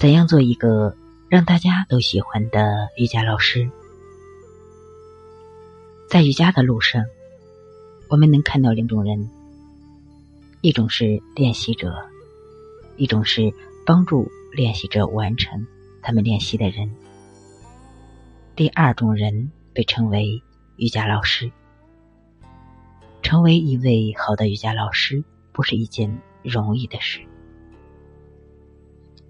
[0.00, 0.96] 怎样做一个
[1.28, 3.70] 让大家都喜欢的瑜伽老师？
[6.08, 7.04] 在瑜伽的路上，
[8.08, 9.28] 我们能看到两种人：
[10.62, 11.94] 一种是练习者，
[12.96, 13.52] 一种是
[13.84, 15.66] 帮助练习者完成
[16.00, 16.90] 他们练习的人。
[18.56, 20.42] 第二种人被称为
[20.76, 21.52] 瑜伽老师。
[23.20, 25.22] 成为一位好的瑜伽老师，
[25.52, 27.20] 不是一件容易的事。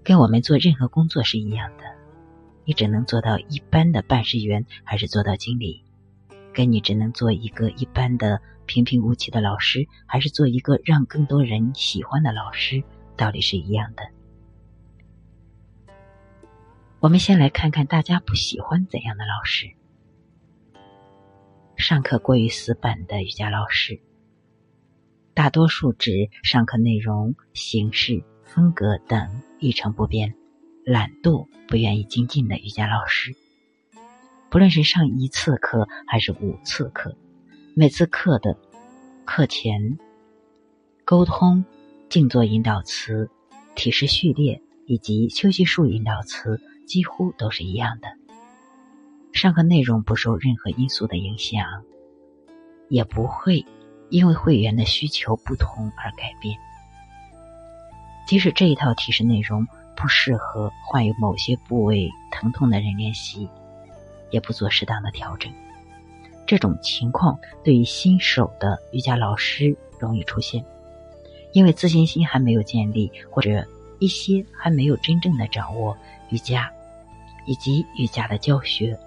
[0.03, 1.83] 跟我们做任何工作是一样的，
[2.65, 5.83] 你只能做到一般的办事员，还是做到经理；
[6.53, 12.83] 跟你只能做一个一般的平平无奇的老师，还是做一个让更多人喜欢的老师，
[13.15, 14.03] 道理是一样的。
[16.99, 19.71] 我们先来看看大家不喜欢怎样的老师。
[21.77, 23.99] 上课过于死板的瑜伽老师，
[25.33, 28.23] 大多数指上课内容、形式。
[28.43, 30.33] 风格等一成不变，
[30.83, 33.35] 懒惰不愿意精进的瑜伽老师，
[34.49, 37.15] 不论是上一次课还是五次课，
[37.75, 38.57] 每次课的
[39.23, 39.99] 课前
[41.05, 41.63] 沟通、
[42.09, 43.29] 静坐引导词、
[43.75, 48.07] 体式序列以及休息术引导词几乎都是一样的。
[49.31, 51.83] 上课内容不受任何因素的影响，
[52.89, 53.63] 也不会
[54.09, 56.57] 因为会员的需求不同而改变。
[58.31, 63.49] 即使这一套提示内容不适合患有某些部位疼痛的人练习，
[64.29, 65.51] 也不做适当的调整。
[66.47, 70.63] 这种情况对于新手的瑜伽老师容易出现，
[71.51, 73.67] 因为自信心还没有建立，或者
[73.99, 75.97] 一些还没有真正的掌握
[76.29, 76.71] 瑜伽
[77.45, 78.97] 以及瑜伽的教学。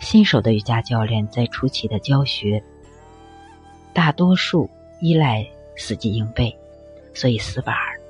[0.00, 2.60] 新手的瑜伽教练在初期的教学，
[3.92, 4.68] 大多数
[5.00, 5.46] 依赖
[5.76, 6.52] 死记硬背。
[7.14, 8.00] 所以死板儿，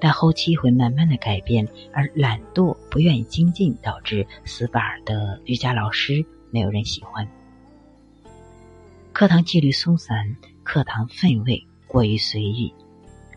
[0.00, 7.26] 但后期会慢慢的改变，而懒惰、不愿意精进，导致死板儿的瑜伽老师没有人喜欢。
[9.12, 12.72] 课堂纪律松散，课堂氛围过于随意，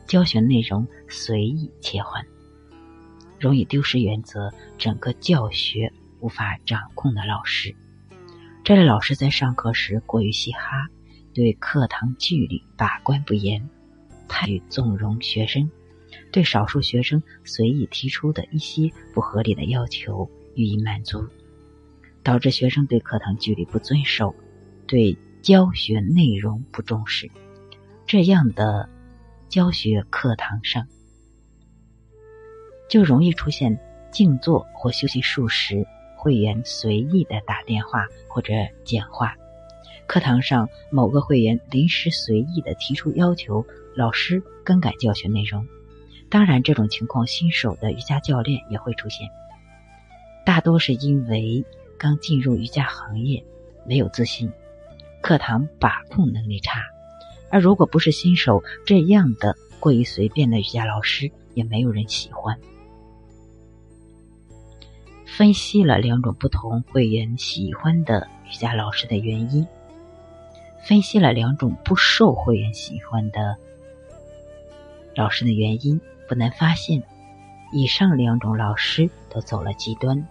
[0.05, 2.25] 教学内容随意切换，
[3.39, 7.73] 容易丢失原则，整个教学无法掌控的老师。
[8.63, 10.87] 这类老师在上课时过于嘻哈，
[11.33, 13.69] 对课堂纪律把关不严。
[14.29, 15.69] 太纵容学生，
[16.31, 21.27] 对少数学生随意提出的一些不合理的要求予以满足，
[22.23, 24.33] 导致学生对课堂纪律不遵守，
[24.87, 27.29] 对教学内容不重视。
[28.05, 28.87] 这样的
[29.49, 30.87] 教学课堂上，
[32.89, 33.77] 就容易出现
[34.11, 35.85] 静坐或休息数时，
[36.17, 38.53] 会员随意的打电话或者
[38.83, 39.35] 讲话。
[40.09, 45.67] 课堂上，某个会员临时随意的提出要求，老师更改教学内容。
[46.29, 49.29] 当然，这种情况新手的瑜伽教练也会出现，
[50.43, 51.63] 大多是因为
[51.99, 53.45] 刚进入瑜伽行业，
[53.85, 54.51] 没有自信，
[55.21, 56.81] 课堂把控能力差。
[57.51, 62.57] 而如果不是新手，这样的过于随便的瑜伽老师也没有人喜欢。
[65.27, 69.67] 分析了两种不同会员喜欢的瑜伽老师的原因。
[70.89, 73.55] 分析了两种不受会员喜欢的
[75.13, 77.03] 老师的原因，不难发现，
[77.71, 80.27] 以上两种老师都走了极端：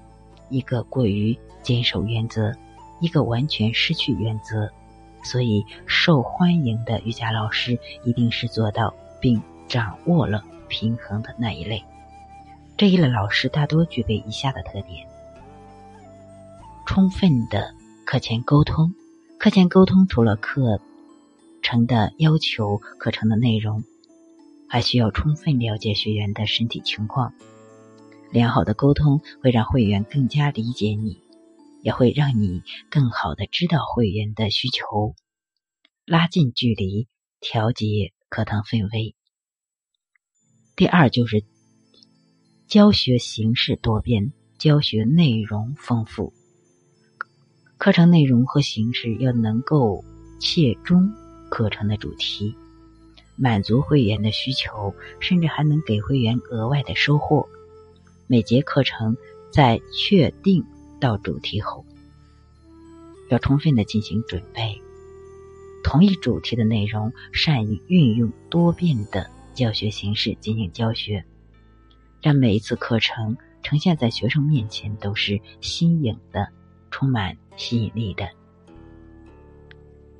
[0.48, 2.52] 一个过于坚守原则，
[2.98, 4.68] 一个完全失去原则。
[5.22, 11.80] 所以，受欢迎的瑜伽老师一定是做到并掌握了平衡的那一类。
[12.76, 15.06] 这一类老师大多具备以下的特点：
[16.84, 17.72] 充分的
[18.04, 18.92] 课前沟通。
[19.38, 20.80] 课前沟通除了课
[21.62, 23.84] 程的要求、课程的内容，
[24.68, 27.32] 还需要充分了解学员的身体情况。
[28.32, 31.22] 良好的沟通会让会员更加理解你，
[31.82, 35.14] 也会让你更好的知道会员的需求，
[36.04, 37.06] 拉近距离，
[37.38, 39.14] 调节课堂氛围。
[40.74, 41.44] 第二就是
[42.66, 46.34] 教学形式多变，教学内容丰富。
[47.78, 50.04] 课程内容和形式要能够
[50.40, 51.12] 切中
[51.48, 52.52] 课程的主题，
[53.36, 57.48] 满足会员的需求，甚至还能给会员额外的收获。
[58.26, 59.16] 每节课程
[59.52, 60.64] 在确定
[60.98, 61.86] 到主题后，
[63.28, 64.82] 要充分的进行准备。
[65.84, 71.24] 同一主题的内容，善于运用多变的教学形式进行教学，
[72.20, 76.48] 让每一次课程呈现在学生面前都是新颖的。
[76.98, 78.28] 充满吸引力的，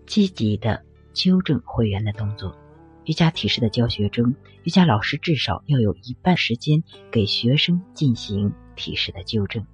[0.06, 2.56] 积极的纠正会员的动作，
[3.04, 4.32] 瑜伽体式的教学中，
[4.62, 6.80] 瑜伽老师至少要有一半时间
[7.10, 9.66] 给学生进行体式的纠正，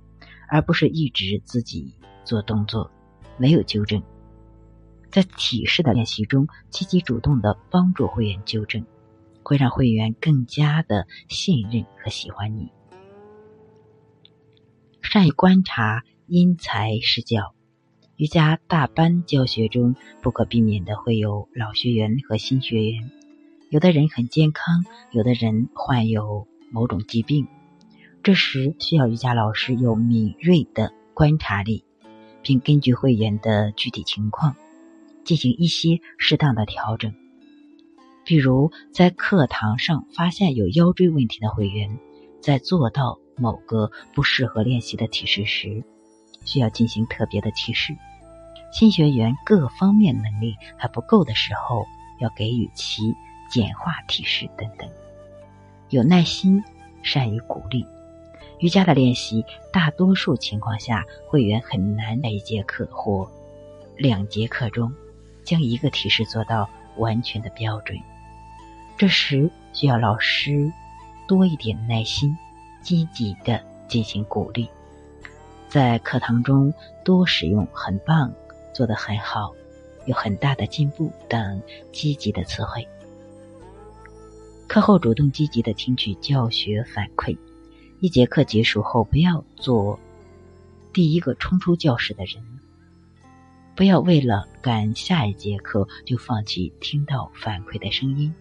[0.48, 2.90] 而不是一直自己做动作，
[3.36, 4.02] 没有纠正。
[5.10, 8.82] 在体式的练习中，积极主动的帮助会员纠正，
[9.42, 12.72] 会让会员更加的信任和喜欢你。
[15.02, 17.54] 善于观察因材施教，
[18.16, 23.10] 瑜伽大班教学中不可避免的会有老学员和新学员。
[23.68, 27.46] 有的人很健康，有的人患有某种疾病，
[28.22, 31.84] 这时需要瑜伽老师有敏锐的观察力，
[32.42, 34.56] 并根据会员的具体情况。
[35.24, 37.14] 进行一些适当的调整，
[38.24, 41.98] 比如在课堂上发现有腰椎问题的会员，
[42.40, 45.82] 在做到某个不适合练习的体式时，
[46.44, 47.94] 需要进行特别的提示；
[48.72, 51.86] 新学员各方面能力还不够的时候，
[52.20, 53.14] 要给予其
[53.50, 54.88] 简化提示等等。
[55.90, 56.62] 有耐心，
[57.02, 57.86] 善于鼓励。
[58.60, 63.30] 瑜伽的练习，大多数情况下，会员很难在一节课或
[63.96, 64.92] 两节课中。
[65.44, 68.00] 将一个提示做到完全的标准，
[68.96, 70.72] 这时需要老师
[71.28, 72.34] 多一点耐心，
[72.80, 74.66] 积极的进行鼓励，
[75.74, 76.72] 在课堂中
[77.04, 78.32] 多使用“很棒
[78.72, 79.52] ”“做得很好
[80.06, 81.60] ”“有很大的进步”等
[81.90, 82.86] 积极的词汇。
[84.68, 87.36] 课后主动积极的听取教学反馈，
[87.98, 89.98] 一节课结束后不要做
[90.92, 92.40] 第一个冲出教室的人。
[93.74, 98.32] 不要为了赶下一节课就放弃听到反馈的声音。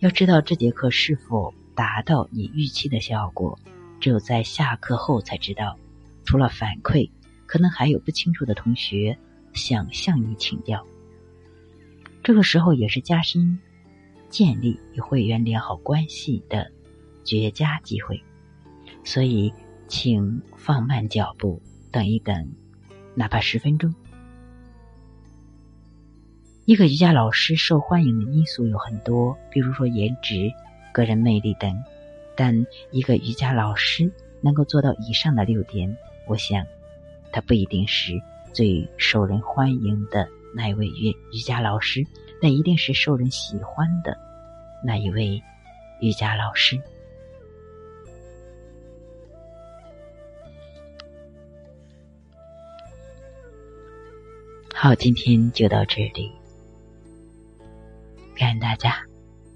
[0.00, 3.56] 要知道这节课是否达到你预期的效果，
[4.00, 5.78] 只有在下课后才知道。
[6.28, 7.10] 除了反馈，
[7.46, 9.16] 可能还有不清楚的同学
[9.54, 10.86] 想向你请教。
[12.22, 13.58] 这个时候也是加深、
[14.28, 16.70] 建立与会员良好关系的
[17.24, 18.22] 绝佳机会。
[19.04, 19.50] 所以，
[19.86, 22.52] 请放慢脚步，等一等，
[23.14, 23.94] 哪怕十分钟。
[26.66, 30.52] 一个瑜伽老师受欢迎的因素有很多，比如说颜值、
[30.92, 31.74] 个人魅力等。
[32.36, 35.96] 但一个瑜伽老师能够做到以上的六点，
[36.28, 36.64] 我想，
[37.32, 38.12] 他不一定是
[38.52, 42.06] 最受人欢迎的那一位瑜瑜伽老师，
[42.42, 44.14] 但一定是受人喜欢的
[44.84, 45.42] 那一位
[46.00, 46.78] 瑜伽老师。
[54.74, 56.30] 好，今天就到这里。
[58.36, 59.02] 感恩大家，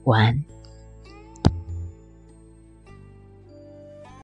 [0.04, 0.51] 晚安。